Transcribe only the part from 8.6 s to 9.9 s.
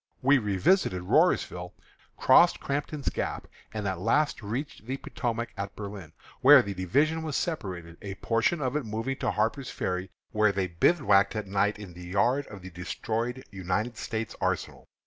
of it moving to Harper's